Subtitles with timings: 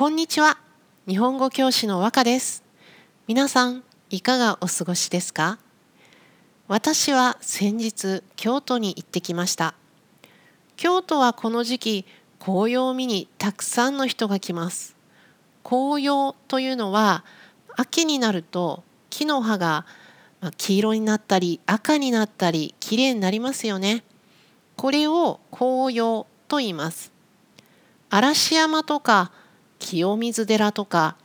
[0.00, 0.56] こんにちは。
[1.06, 2.64] 日本語教師の和歌です。
[3.26, 5.58] 皆さんいかがお過ごしですか？
[6.68, 9.74] 私は先日京都に行ってきました。
[10.78, 12.06] 京都はこの時期
[12.38, 14.96] 紅葉を見にたくさんの人が来ます。
[15.64, 17.22] 紅葉というのは
[17.76, 19.84] 秋になると木の葉が
[20.56, 24.02] 黄色になったり赤になったり綺麗になりますよね。
[24.76, 27.12] これを紅葉と言います。
[28.08, 29.30] 嵐山とか
[29.80, 31.16] 清水寺とか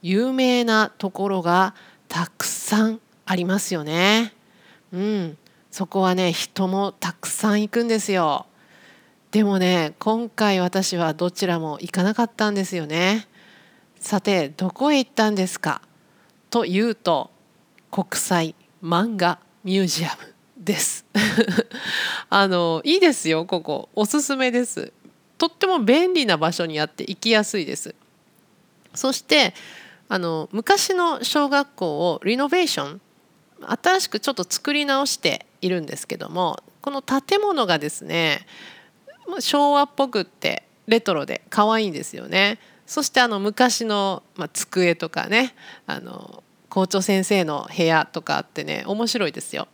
[0.00, 1.74] 有名なところが
[2.08, 4.32] たくさんありますよね。
[4.92, 5.38] うん、
[5.70, 8.46] そこはね人もたくさん行くんですよ。
[9.30, 13.26] でもね今回私はどちらも行かなかったんですよね。
[13.98, 15.82] さてどこへ行ったんですか？
[16.50, 17.30] というと
[17.90, 21.06] 国際漫画ミュージアムです。
[22.28, 24.92] あのいいですよここおすすめです。
[25.42, 27.96] とっても便利な場所にあって行きやすいです。
[28.94, 29.54] そして
[30.08, 33.00] あの昔の小学校をリノベーション
[33.82, 38.46] 新しくちょっと作り直しているんですけどもこの建物がですね
[39.40, 42.60] 昭和っぽくってレトロで可愛いんですよね。
[42.86, 45.56] そしてあの昔の、まあ、机とかね
[45.88, 49.66] あの校長先生の部屋とかあってね面白いですよ。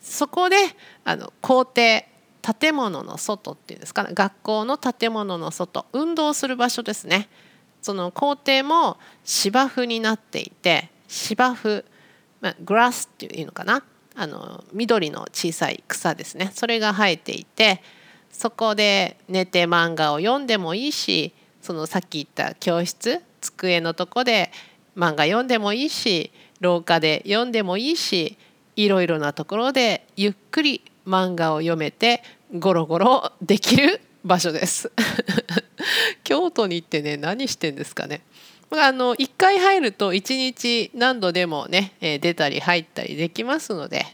[0.00, 0.56] そこで
[1.04, 2.02] あの校庭
[2.42, 4.10] 建物の外っていうんですかね。
[4.14, 5.86] 学校の建物の外。
[5.92, 7.28] 運動する場所ですね。
[7.82, 11.84] その校庭も芝生になっていて芝生、
[12.40, 13.82] まあ、グラスっていうのかな。
[14.16, 16.50] あの緑の小さい草ですね。
[16.54, 17.82] それが生えていて
[18.30, 21.32] そこで寝て漫画を読んでもいいし
[21.62, 24.50] そのさっき言った教室机のとこで
[24.96, 28.36] 漫画読んでもいいし廊下で読んでもいいし
[28.76, 32.22] いろいろなところでゆっくり漫画を読めて
[32.56, 34.92] ゴロゴロできる場所です
[36.24, 38.22] 京都に行ってね何してんですかね
[38.70, 44.06] あの1回入ると1日何度でもね出たり入ったりできますので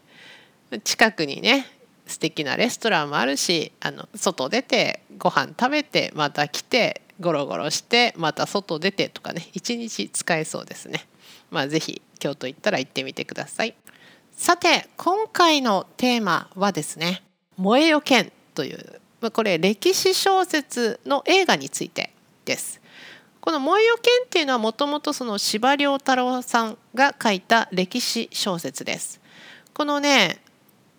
[0.84, 1.66] 近くにね
[2.06, 11.06] 素敵なレストランもあるしあの外出てご飯食べてまた来てゴロゴロしてまた外出てとかね1日使えそうですね。
[11.50, 13.74] まあ、ぜひ京都行ったら行ってみてください。
[14.36, 17.22] さて今回のテーマはですね
[17.56, 19.00] 「燃えよ剣」という
[19.32, 22.12] これ歴史小説の映画について
[22.44, 22.82] です。
[23.40, 29.20] この「燃えよ剣」っていうのはもともとその司馬遼太郎さんが書いた歴史小説です。
[29.72, 30.42] このね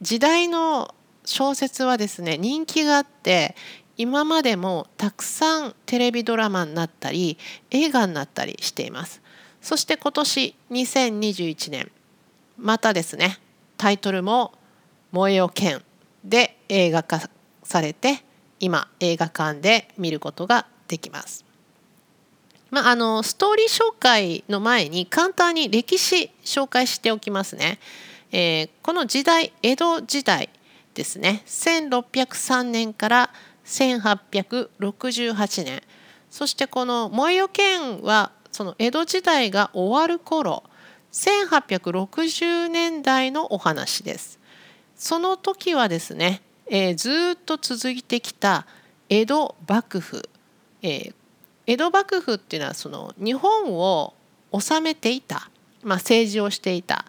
[0.02, 3.56] 時代の小説はですね人気があって
[3.98, 7.38] 今までもたくさんテレビドラマになったり
[7.70, 9.22] 映画になったりしています。
[9.62, 11.92] そして今年2021年
[12.58, 13.40] またですね
[13.78, 14.54] タイトルも
[15.12, 15.84] 「燃えよ剣」
[16.24, 17.30] で映画化
[17.64, 18.24] されて
[18.60, 21.46] 今映画館で見ることができます。
[22.70, 27.80] まあ、あのストーリー紹介の前に簡単に歴史紹介しておきますね。
[28.32, 30.50] えー、この時代江戸時代
[30.94, 33.30] ですね1603年から
[33.66, 35.82] 1868年
[36.30, 40.64] そしてこの燃えよ剣はその江戸時代が終わる頃
[41.12, 44.40] 1860年代のお話です。
[44.96, 48.66] その時はですね、えー、ずっと続いてきた
[49.10, 50.30] 江戸幕府、
[50.82, 51.14] えー、
[51.66, 54.14] 江戸幕府っていうのはその日本を
[54.52, 55.50] 治めていた、
[55.84, 57.06] まあ、政治をしていた。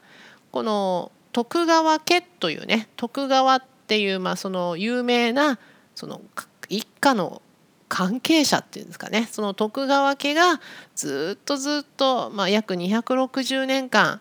[0.50, 5.59] この徳川家というね徳川っていうまあその有名な
[5.94, 6.20] その
[6.69, 7.42] 一家の
[7.88, 10.60] 関係者っていうんですかねその徳川家が
[10.94, 14.21] ずっとずっと、まあ、約260年間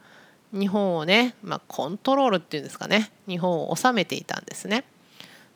[0.54, 4.86] 日本をね、まあ、コントロールっていうんですかね日本を治めていたんですね。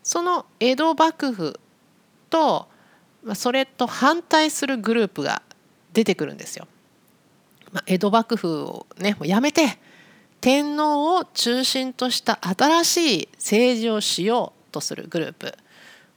[0.04, 1.60] その江戸幕府
[2.30, 2.68] と、
[3.24, 5.42] まあ、それと反対するグループが
[5.94, 6.68] 出てくるんですよ。
[7.72, 9.80] まあ、江戸幕府をねもうやめて
[10.42, 15.54] 天皇を中心とした新しい政治をしようとするグループ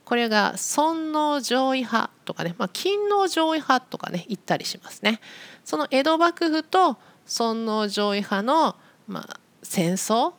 [0.05, 5.21] これが尊王攘夷派とかね、まあ、勤王攘夷派とかね言ったりしますね。
[5.65, 10.35] その江戸幕府と尊王攘夷派の、まあ、戦争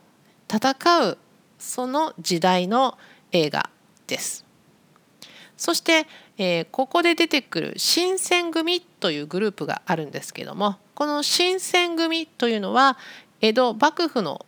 [0.48, 1.18] 戦う
[1.58, 2.98] その時代の
[3.32, 3.70] 映画
[4.08, 4.46] です。
[5.58, 6.06] そして、
[6.38, 12.98] えー、ここで出てくる新選組というグループがあるんですけどもこの新選組というのは
[13.40, 14.46] 江戸幕府の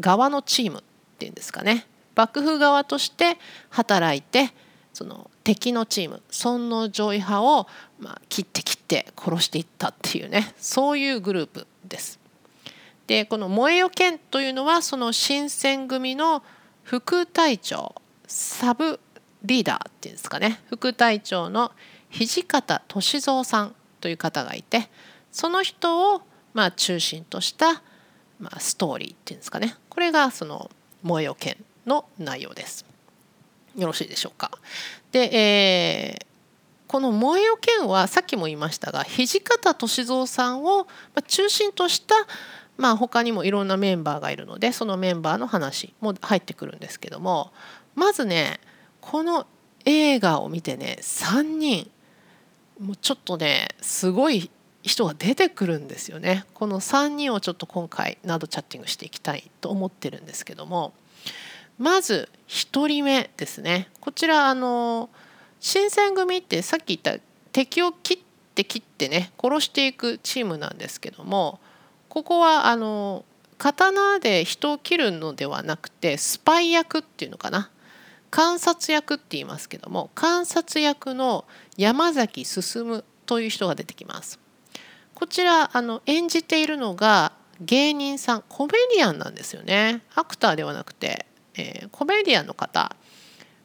[0.00, 0.82] 側のチームっ
[1.18, 1.86] ていうんですかね
[2.16, 3.38] 幕府側として
[3.70, 4.52] 働いて
[4.92, 7.68] その敵のチーム尊王攘夷派を、
[8.00, 12.18] まあ、切って切って殺していったっていうねそういうグループです。
[13.06, 16.42] でこの燃えよ剣というのはその新選組の
[16.82, 17.94] 副隊長
[18.26, 18.98] サブ
[19.44, 21.70] リーダーっていうんですかね副隊長の
[22.10, 24.88] 土方歳三さんという方がいて
[25.30, 26.22] その人を
[26.54, 27.82] まあ中心とした、
[28.40, 30.70] まあ、ストーリーっていうんですかねこれがその
[31.02, 32.84] 「燃えよ剣」の内容です。
[33.76, 34.50] よろしいでしょうか。
[35.12, 36.26] で、えー、
[36.86, 40.86] この「燃えよ剣」はさっきも言いましたが土方歳三さんを
[41.26, 42.14] 中心とした
[42.76, 47.52] まあ他にもいろんなメンバーがいるのでそのメンバーの話も入ってくるんですけども
[47.94, 48.60] まずね
[49.00, 49.46] この
[49.84, 51.90] 映画を見てね3人
[52.78, 54.50] もうちょっとねすごい
[54.82, 56.44] 人が出てくるんですよね。
[56.54, 60.92] この3人をちょっと今回ナードチャッティングしていきたいと思ってるんですけども
[61.78, 63.88] まず1人目ですね。
[64.00, 65.10] こちらあの
[65.60, 68.18] 新選組ってさっき言った敵を切っ
[68.54, 71.60] て切ってね殺していくチームなんですけども
[72.08, 73.24] ここはあの
[73.58, 77.70] 刀で人を切るのではなくてスパイ役っていうのかな？
[78.30, 81.46] 観察役って言いますけども観察役の
[81.76, 84.38] 山崎進という人が出てきます。
[85.14, 90.02] こちらあの演じているのが芸人さんコメディアンなんですよね。
[90.14, 91.24] アクターではなくて、
[91.56, 92.94] えー、コメディアンの方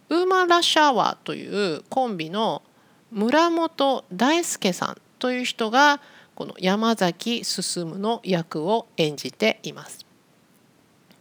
[0.10, 2.64] ウーマンラッシュアワーというコンビの
[3.12, 6.02] 村本大輔さんという人が
[6.36, 10.06] この山崎進の役を演じています。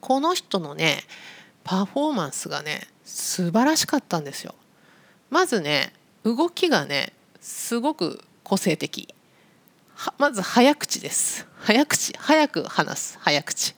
[0.01, 1.01] この人のね
[1.63, 4.55] パフォーマンスがね素晴らしかったんですよ。
[5.31, 5.93] まずね
[6.25, 9.15] 動きがねすごく個性的
[10.19, 13.75] まず早口です早口早く話す早口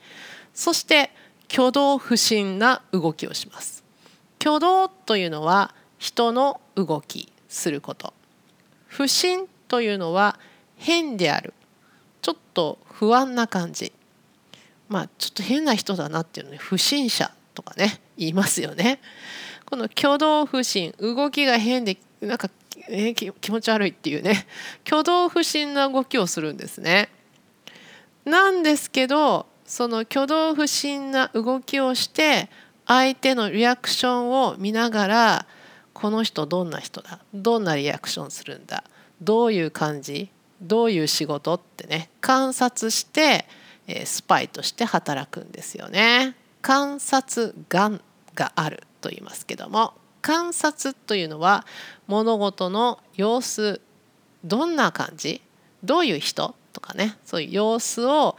[0.55, 1.11] そして
[1.53, 3.85] 挙動不審な動きをします。
[4.41, 8.15] 挙動というのは人の動きすること。
[8.87, 10.39] 不審というのは
[10.77, 11.53] 変である。
[12.23, 13.93] ちょっと不安な感じ。
[14.89, 18.99] まあちょっと変な人だなっていうのに不審者とかね言いますよね。
[19.67, 22.49] この挙動不審動きが変でなんか、
[22.89, 24.47] えー、気持ち悪いっていうね。
[24.87, 27.11] 挙動不審な動きをするんですね。
[28.25, 32.51] なんですけどその挙動不審な動きをして
[32.87, 35.47] 相手のリアクションを見ながら
[35.95, 38.85] この人どんな人だどんなリアクションするんだ
[39.23, 40.29] どういう感じ
[40.61, 43.47] どういう仕事ってね観察して、
[43.87, 46.37] えスパイとして働くんですよね。
[46.61, 48.03] 観察眼
[48.35, 51.65] があると言いますけども観察というのは
[52.09, 53.81] 物事の様子
[54.45, 55.41] どんな感じ
[55.83, 58.37] どういう人とかねそういう様子を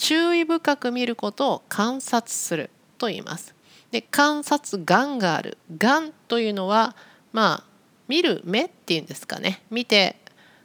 [0.00, 3.54] 注意深く見ることを観察すると言います。
[3.90, 6.96] で観察眼がある眼というのは
[7.32, 7.64] まあ
[8.08, 10.16] 見る目っていうんですかね見て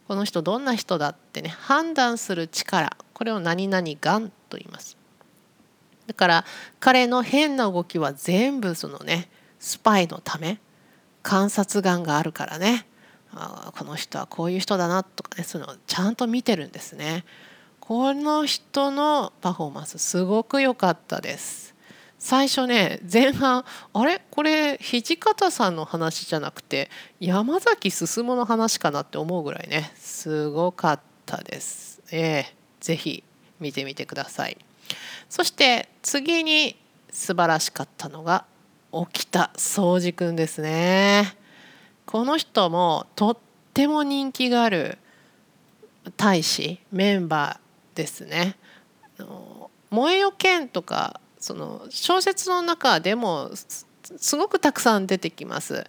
[0.07, 4.97] この人どんな人だってね判断する力これを何々眼と言います。
[6.07, 6.45] だから
[6.79, 9.27] 彼の変な動きは全部そのね
[9.59, 10.59] スパイのため
[11.23, 12.87] 観察眼があるからね
[13.33, 17.25] あこの人はこういう人だなとかねそういうのをちゃんと見てるんですね。
[17.87, 21.75] この人のパフォーマンスすごく良かったです。
[22.17, 24.23] 最初ね前半あれ？
[24.31, 26.89] これ土方さんの話じゃなくて
[27.19, 32.01] 山崎進の話かなって思うぐらいねすごかったです。
[32.11, 32.45] えー、
[32.79, 33.23] ぜひ
[33.59, 34.57] 見てみてください。
[35.29, 36.75] そして次に
[37.11, 38.45] 素晴らしかったのが
[38.91, 41.35] 沖田総司くんですね。
[42.07, 43.37] この人もとっ
[43.75, 44.97] ても人気がある
[46.17, 47.64] 大使メンバー
[47.95, 48.55] ですね。
[49.89, 53.51] 燃えよ剣とかその小説の中でも
[54.17, 55.85] すごくたくさん出てきます。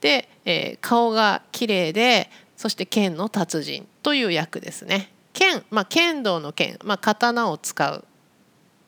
[0.00, 5.10] で、えー、顔が綺麗でそして剣の達人という役ですね。
[5.32, 8.04] 剣、まあ、剣道の剣、まあ、刀を使う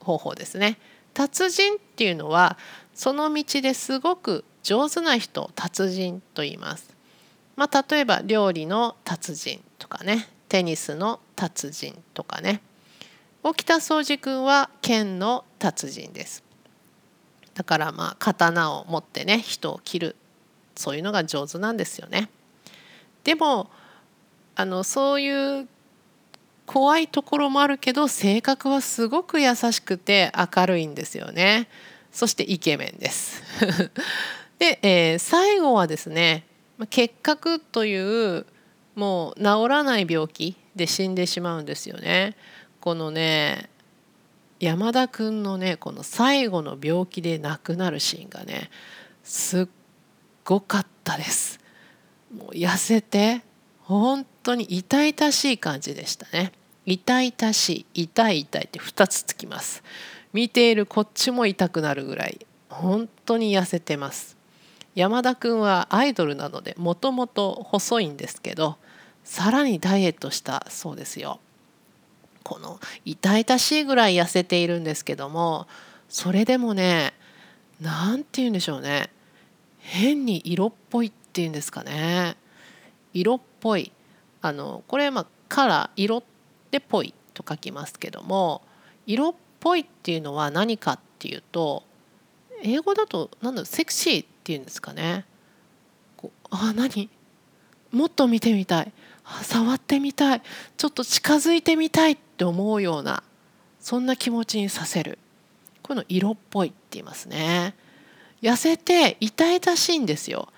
[0.00, 0.78] 方法ですね。
[1.14, 2.56] 達人っていうのは
[2.94, 6.94] その道ですごく上手な人達人と言います。
[7.56, 12.61] まあ、例えば料理の達人とかねテニスの達人とかね。
[13.43, 16.43] 沖田総司君は剣の達人です。
[17.55, 20.17] だからまあ刀を持ってね人を切る
[20.76, 22.28] そういうのが上手なんですよね。
[23.25, 23.71] でも
[24.55, 25.69] あのそういう
[26.67, 31.69] 怖いところもあるけど性格はすごく優しくて明るいんですよね。
[32.12, 33.43] そしてイケメンです。
[34.59, 36.45] で、えー、最後はですね
[36.90, 38.47] 結核という
[38.99, 42.35] もう治らない病気で死んでしまうんですよね。
[42.81, 43.71] このね
[44.59, 48.71] 山田くんのねこの最後の病気で亡くなるシーンがね
[49.23, 49.69] すっ
[50.45, 51.61] ごかったです。
[52.37, 53.43] もう痩せて
[53.83, 56.50] 本当に痛々しい感じでしたね。
[56.85, 59.85] 痛々しい痛い痛いって2つつきます。
[60.33, 64.37] 見ているこっちも痛くなるぐらい本当に痩せてます。
[64.97, 68.76] 山田くんはアイドルなのでもともと細いんですけど
[69.28, 71.38] さらにダイエットしたそうですよ。
[72.44, 75.66] この痛々しいぐらい痩せているんですけども
[76.08, 77.12] それでもね
[77.78, 79.11] 何て言うんでしょうね。
[79.80, 82.38] 変に色っぽいっていうんですかね。
[83.12, 83.92] 色っぽい。
[84.40, 86.23] あのこれまあカラー色
[86.70, 88.62] でぽいと書きますけども
[89.06, 91.85] 色っぽいっていうのは何かっていうと
[92.62, 95.26] 英語だと何だろうセクシーっていうんですかね。
[96.16, 97.11] こうあ何？
[97.92, 98.92] もっと見てみたい。
[99.42, 100.42] 触ってみたい。
[100.76, 103.23] ちょっと近づいてみたいって思うような
[103.80, 105.18] そんな気持ちにさせる。
[105.82, 107.75] こういうの色っぽいって言いますね。
[108.42, 110.49] 痩せて痛々しいんですよ。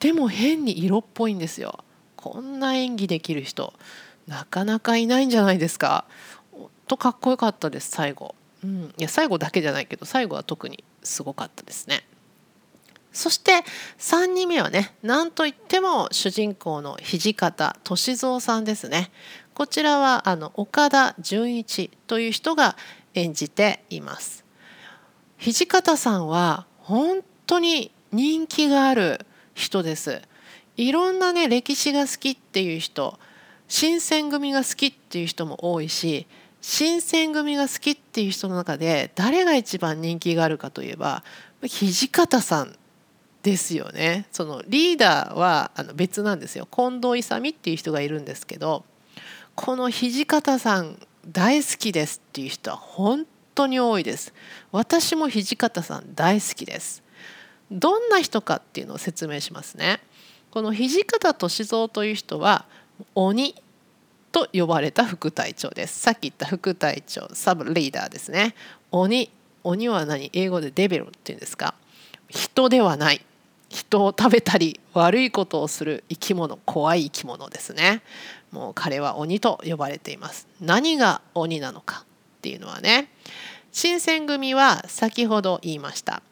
[0.00, 1.84] でも変に色っぽいんですよ。
[2.16, 3.74] こんな演技できる人
[4.26, 6.04] なかなかいないんじゃないですか。
[6.86, 12.04] とかっこよかったです最後、うん、いや最後だけじゃないけど最後は特にすごかったですね。
[13.14, 13.64] そして
[13.98, 19.10] 3人目はね何といっても主人公の土方歳三さんですね。
[19.54, 22.76] こちらはあの岡田准一という人が
[23.14, 24.44] 演じています。
[25.38, 30.20] 土方さんは本当に人気がある人です。
[30.76, 33.18] いろんなね歴史が好きっていう人
[33.68, 36.26] 新選組が好きっていう人も多いし
[36.60, 41.22] 新選組が好きっていう人の中で誰が一番人気があるかといえば
[41.62, 42.76] 土方さん
[43.44, 44.26] ですよね。
[44.32, 46.66] そのリーダーはあの別なんですよ。
[46.74, 48.84] 近藤勇っていう人がいるんですけど
[49.54, 50.98] この土方さん
[51.28, 54.32] 大好きですっていう人は本当に多いです。
[54.72, 57.02] 私も土方さん大好きです。
[57.70, 60.00] どんな人かっていうのを説明しますね。
[60.50, 62.64] この土方歳三という人は
[63.14, 63.54] 鬼
[64.32, 66.00] と呼ばれた副隊長です。
[66.00, 68.54] さっき言った副隊長サブリーダーですね。
[68.90, 69.30] 鬼
[69.62, 70.30] 鬼は何？
[70.32, 71.74] 英語でデベルっていうんですか？
[72.28, 73.24] 人ではない。
[73.74, 78.02] 人を食べたり悪いことをする生き物怖い生き物ですね。
[78.52, 80.46] もう彼は鬼と呼ばれています。
[80.60, 82.04] 何が鬼なのか
[82.38, 83.08] っていうのはね
[83.72, 86.22] 新選組は先ほど言いました。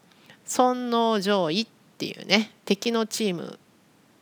[0.44, 1.66] 尊王攘夷っ
[1.98, 3.58] ていうね敵のチーム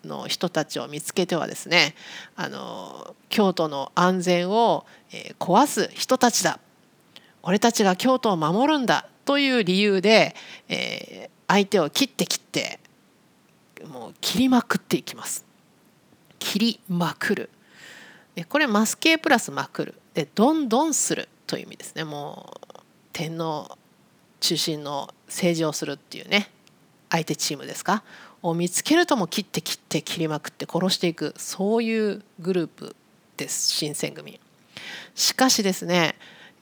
[0.02, 1.94] の人たちを見つけてはですね
[2.36, 6.58] あの京都の安全を、え、壊す人たちだ。
[7.42, 10.34] 俺たちが京都を守るんだという理由で、
[10.68, 12.80] えー、相手を切って切って
[13.86, 15.44] もう切りまくっていきます。
[16.38, 17.50] 切りまくる。
[18.34, 19.94] でこれマスケプラスまくる。
[20.14, 22.04] でどんどんするという意味ですね。
[22.04, 22.80] もう
[23.12, 23.76] 天皇
[24.40, 26.50] 中心の政治をするっていうね。
[27.10, 28.02] 相手チームですか。
[28.42, 31.34] を見つけるとも切って切って切りまくって殺していく。
[31.36, 32.96] そういうグループ
[33.36, 33.70] です。
[33.72, 34.40] 新選組。
[35.14, 36.14] しかしですね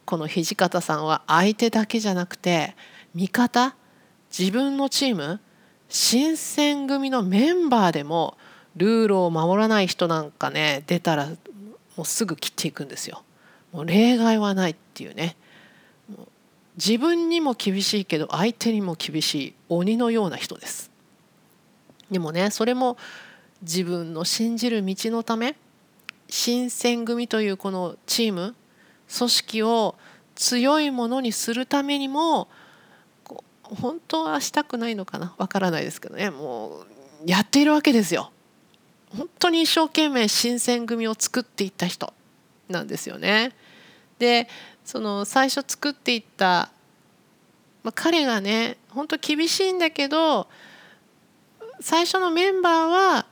[0.05, 2.75] この土方さんは相手だけじゃなくて
[3.15, 3.77] 味方
[4.37, 5.41] 自分のチーム
[5.89, 8.37] 新選組のメンバーでも
[8.77, 11.27] ルールを守らない人なんかね出たら
[11.97, 13.23] もうすぐ切っていくんですよ。
[13.73, 15.37] もう例外はないっていうね
[16.77, 20.91] 自分にも厳しいけど相手にも厳しい鬼のような人です。
[22.11, 22.97] でもねそれも
[23.63, 25.57] 自分の信じる道のため
[26.29, 28.55] 新選組というこのチーム
[29.17, 29.97] 組織を
[30.35, 32.49] 強いものにするためにも
[33.75, 35.35] 本当はしたくないのかな？
[35.39, 36.87] わからないですけどねもう
[37.27, 38.31] やっているわけですよ。
[39.17, 42.13] 本当に一生懸命新選組を作っていった人
[42.69, 43.53] なんですよね。
[44.19, 44.49] で
[44.85, 46.71] その最初作っていった、
[47.83, 50.49] まあ、彼がね本当厳しいんだけど
[51.81, 53.27] 最初のメンバーは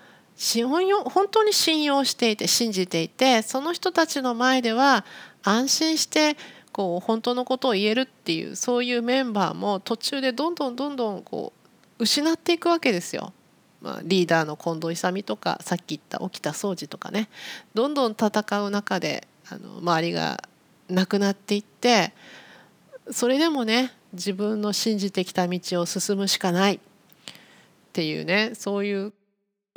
[1.11, 5.05] 本当に信用していて信じていてその人たちの前では
[5.43, 6.37] 安心して
[6.77, 11.55] こう本当のことを言えるっていうそういうメンバーも途中でどんどんどんどんこ
[11.99, 13.33] う失っていくわけですよ。
[13.81, 17.31] まあ、リーダーの近藤勇とかさっき言った沖田総司とかね
[17.73, 20.45] どんどん戦う中であの周りが
[20.91, 22.13] なくなっていって
[23.11, 26.81] それでもね自分の信じてきた道を進むしかないっ
[27.95, 29.15] ていうねそういう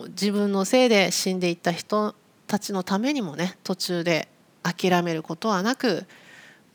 [0.10, 2.14] 自分のせいで死んでいった人
[2.46, 4.28] たちのためにもね途中で
[4.64, 6.06] 諦めることはなく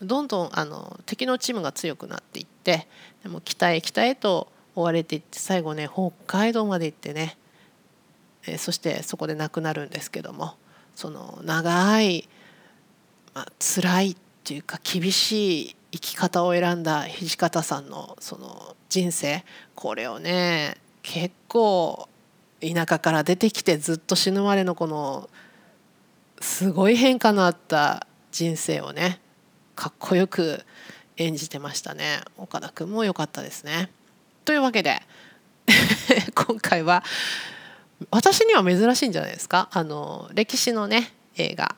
[0.03, 2.87] どんどんあの敵のチームが強くなっていって
[3.23, 7.37] でも北へ北へと追われていって最後ね北海道まで行ってね、
[8.47, 10.55] えそしてそこで亡くなるんですけども
[10.95, 12.29] その長い、
[13.35, 22.09] まあ辛いっていうか厳しい生き方を選んだ土方さんのその人生これをね結構
[22.61, 25.29] 田舎から出てきてずっと死ぬまでのこの
[26.41, 29.21] すごい変化のあった人生をね
[29.75, 30.64] かっこよく
[31.16, 32.21] 演じてましたね。
[32.37, 33.90] 岡田君も良かったですね。
[34.45, 35.00] というわけで
[36.35, 37.02] 今回は
[38.11, 39.69] 私には珍しいんじゃないですか？
[39.73, 41.76] あの歴史のね映画。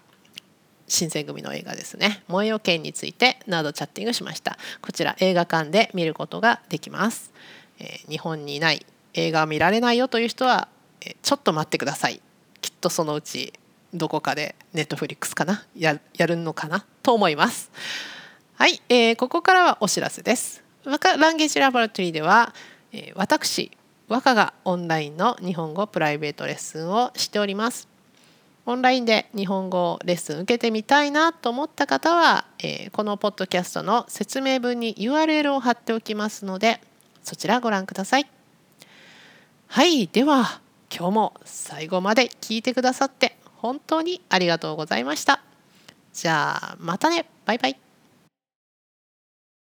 [0.88, 4.56] 新選組の映画ですね「燃えよ剣」についてなどチャッティングしました。
[4.80, 7.32] こちら映画館で見ることができます、
[7.80, 10.68] えー、日本にいない映画見られないよという人は、
[11.00, 12.22] えー、ちょっと待ってください。
[12.60, 13.52] きっとそのうち
[13.98, 15.64] どこかでネットフリックスかな？
[15.76, 16.84] ややるのかな？
[17.02, 17.70] と思います。
[18.54, 20.62] はい、えー、ここからはお知らせです。
[20.84, 22.54] ランゲージラボラトリーでは、
[22.92, 23.72] えー、私
[24.08, 27.88] 和歌がオンラインの日本語プライベートレッスンをしております。
[28.64, 36.80] オンラインで日本語レッスン受けてみたいなと思った方は、えー、このポッドキャストの説明文に URL を貼っておきますので
[37.22, 38.26] そちらご覧ください。
[39.68, 40.60] はいでは
[40.96, 43.36] 今日も最後まで聞いてくださって
[43.66, 45.40] 本当にありがとうございました。
[46.12, 47.85] じゃあまたねバイバイ